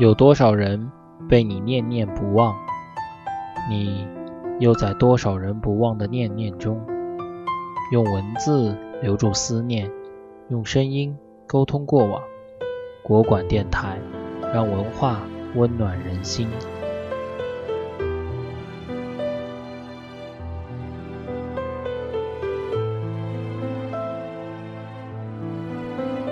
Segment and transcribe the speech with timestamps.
[0.00, 0.90] 有多少人
[1.28, 2.52] 被你念念不忘？
[3.70, 4.04] 你
[4.58, 6.84] 又在多少人不忘的念念中，
[7.92, 9.88] 用文字留住思念，
[10.48, 12.20] 用声音沟通过往。
[13.04, 13.96] 国馆电台，
[14.52, 15.20] 让文化
[15.54, 16.48] 温暖人心。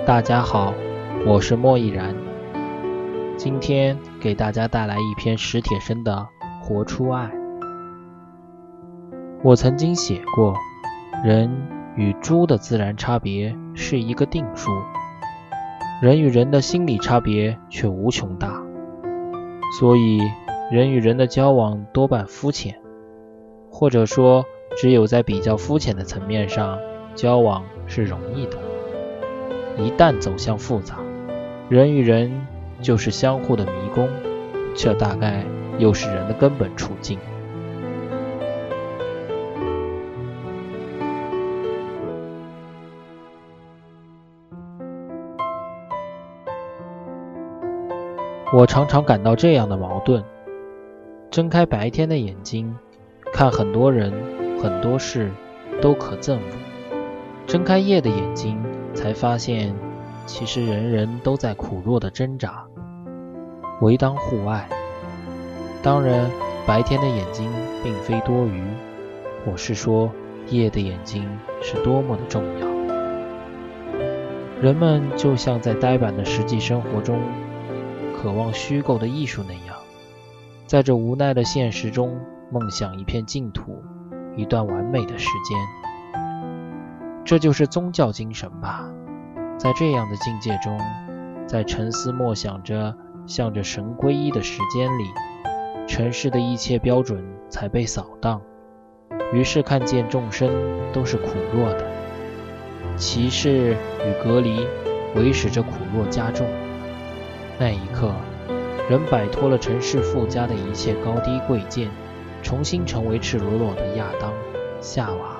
[0.05, 0.73] 大家好，
[1.25, 2.22] 我是莫毅然。
[3.43, 6.25] 今天给大家带来一篇史铁生的
[6.63, 7.25] 《活出爱》。
[9.43, 10.55] 我曾经写过，
[11.25, 11.51] 人
[11.97, 14.71] 与猪的自然差别是一个定数，
[16.01, 18.63] 人与人的心理差别却无穷大。
[19.77, 20.21] 所以，
[20.71, 22.79] 人与人的交往多半肤浅，
[23.69, 24.45] 或者说，
[24.77, 26.79] 只有在比较肤浅的层面上
[27.13, 28.57] 交往是容易的。
[29.77, 30.95] 一旦走向复杂，
[31.67, 32.47] 人与人
[32.81, 34.09] 就是相互的迷宫，
[34.75, 35.45] 这大概
[35.77, 37.17] 又是人的根本处境。
[48.53, 50.23] 我常常感到这样的矛盾：
[51.31, 52.75] 睁开白天的眼睛，
[53.31, 54.13] 看很多人、
[54.61, 55.31] 很多事
[55.81, 56.39] 都可憎恶；
[57.47, 58.61] 睁开夜的眼睛。
[58.95, 59.73] 才发现，
[60.25, 62.65] 其实人人都在苦弱的挣扎。
[63.81, 64.67] 唯当户外。
[65.81, 66.29] 当然，
[66.65, 67.51] 白天的眼睛
[67.83, 68.63] 并非多余，
[69.45, 70.09] 我是说，
[70.47, 71.27] 夜的眼睛
[71.61, 72.67] 是多么的重要。
[74.61, 77.19] 人们就像在呆板的实际生活中，
[78.15, 79.75] 渴望虚构的艺术那样，
[80.65, 82.17] 在这无奈的现实中，
[82.49, 83.83] 梦想一片净土，
[84.37, 85.57] 一段完美的时间。
[87.25, 88.89] 这就是宗教精神吧，
[89.57, 90.77] 在这样的境界中，
[91.47, 95.05] 在沉思默想着向着神皈依的时间里，
[95.87, 98.41] 尘世的一切标准才被扫荡，
[99.31, 100.51] 于是看见众生
[100.91, 101.85] 都是苦弱的，
[102.97, 104.67] 歧视与隔离，
[105.15, 106.45] 维使这苦弱加重。
[107.57, 108.13] 那一刻，
[108.89, 111.89] 人摆脱了尘世附加的一切高低贵贱，
[112.41, 114.33] 重新成为赤裸裸的亚当、
[114.81, 115.32] 夏娃。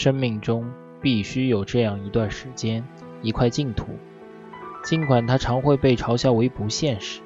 [0.00, 0.72] 生命中
[1.02, 2.82] 必须有这样一段时间，
[3.20, 3.98] 一块净土。
[4.82, 7.20] 尽管它常会被嘲笑为不现实，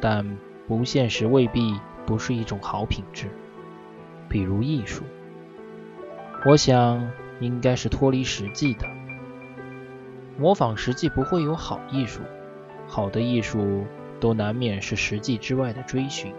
[0.00, 3.26] 但不现实未必不是一种好品质。
[4.26, 5.04] 比如艺术，
[6.46, 7.10] 我想
[7.40, 8.86] 应该是脱离实际的。
[10.38, 12.22] 模仿实际不会有好艺术，
[12.88, 13.84] 好的艺术
[14.18, 16.32] 都难免是实际之外的追寻。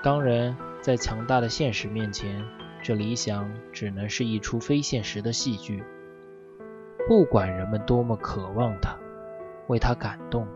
[0.00, 2.44] 当然，在强大的现实面前。
[2.82, 5.82] 这理想只能是一出非现实的戏剧。
[7.06, 8.96] 不管人们多么渴望它，
[9.66, 10.46] 为它感动，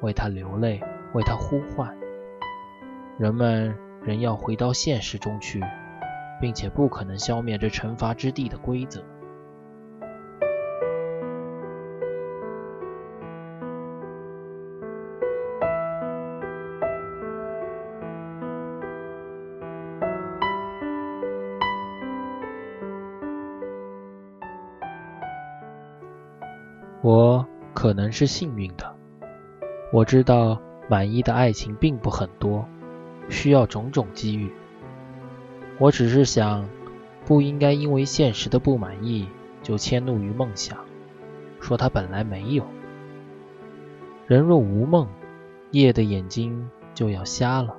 [0.00, 0.80] 为它流泪，
[1.14, 1.96] 为它呼唤，
[3.18, 5.62] 人们仍要回到现实中去，
[6.40, 9.04] 并且不可能消灭这惩罚之地的规则。
[27.02, 28.94] 我可能是幸运的，
[29.90, 32.66] 我知道满意的爱情并不很多，
[33.30, 34.52] 需要种种机遇。
[35.78, 36.68] 我只是想，
[37.24, 39.26] 不应该因为现实的不满意
[39.62, 40.76] 就迁怒于梦想，
[41.58, 42.64] 说它本来没有。
[44.26, 45.08] 人若无梦，
[45.70, 47.74] 夜的眼睛就要瞎了。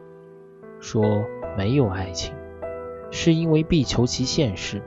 [0.80, 1.24] 说
[1.56, 2.34] 没有爱情，
[3.12, 4.82] 是因为必求其现实，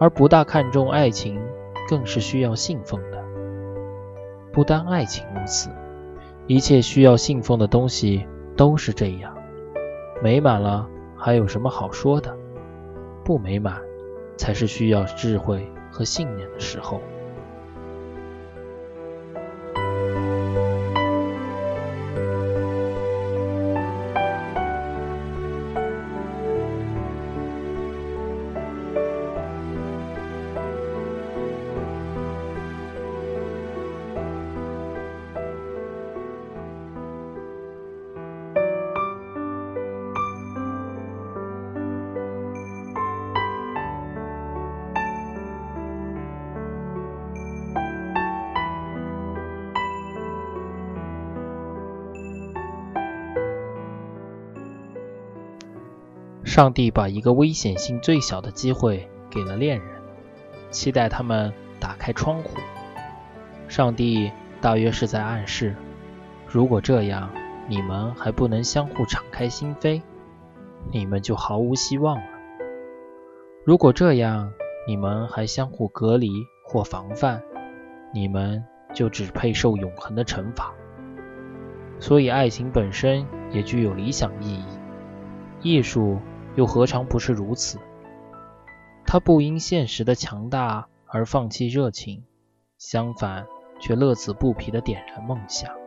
[0.00, 1.40] 而不大看重爱情，
[1.88, 3.23] 更是需要信奉的。
[4.54, 5.68] 不单爱情如此，
[6.46, 8.24] 一切需要信奉的东西
[8.56, 9.36] 都是这样。
[10.22, 12.32] 美满了，还有什么好说的？
[13.24, 13.82] 不美满，
[14.36, 17.00] 才是需要智慧和信念的时候。
[56.54, 59.88] 上帝把一个危险性最小的机会给了恋人，
[60.70, 62.50] 期待他们打开窗户。
[63.66, 64.30] 上帝
[64.60, 65.74] 大约是在暗示：
[66.46, 67.28] 如果这样，
[67.66, 70.00] 你们还不能相互敞开心扉，
[70.92, 72.26] 你们就毫无希望了。
[73.64, 74.52] 如果这样，
[74.86, 76.30] 你们还相互隔离
[76.64, 77.42] 或防范，
[78.14, 78.64] 你们
[78.94, 80.72] 就只配受永恒的惩罚。
[81.98, 84.64] 所以，爱情本身也具有理想意义，
[85.62, 86.20] 艺术
[86.56, 87.78] 又何尝不是如此？
[89.06, 92.24] 他不因现实的强大而放弃热情，
[92.78, 93.46] 相反，
[93.80, 95.83] 却乐此不疲地点燃梦想。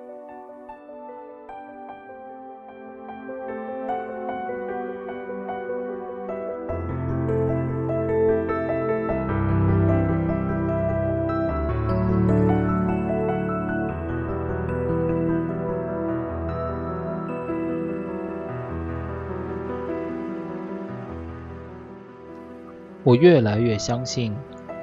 [23.07, 24.35] 我越来越相信，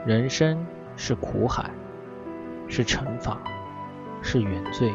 [0.07, 0.67] 人生
[0.97, 1.71] 是苦海，
[2.67, 3.39] 是惩罚，
[4.23, 4.95] 是原罪。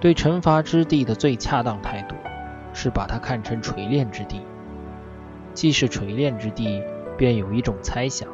[0.00, 2.14] 对惩罚之地的最恰当态度，
[2.72, 4.40] 是把它看成锤炼之地。
[5.52, 6.82] 既是锤炼之地，
[7.18, 8.26] 便有一种猜想：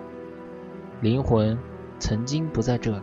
[1.00, 1.58] 灵魂
[1.98, 3.02] 曾经不在这里，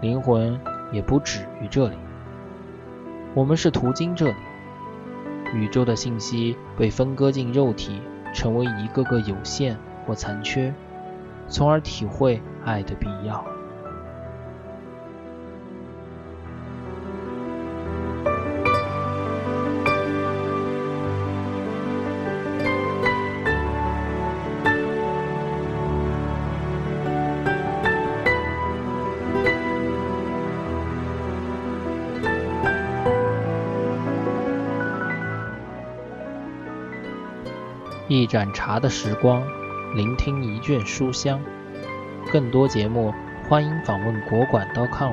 [0.00, 0.58] 灵魂
[0.92, 1.96] 也不止于这里。
[3.34, 4.34] 我们是途经这里，
[5.52, 8.00] 宇宙的信息被分割进肉体。
[8.34, 10.74] 成为一个个有限或残缺，
[11.48, 13.42] 从而体会爱的必要。
[38.14, 39.42] 一盏茶的时光，
[39.96, 41.40] 聆听一卷书香。
[42.30, 43.12] 更多节目，
[43.48, 45.12] 欢迎访问国馆 .com，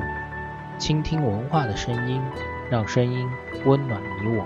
[0.78, 2.22] 倾听文化的声音，
[2.70, 3.28] 让声音
[3.66, 4.46] 温暖你我。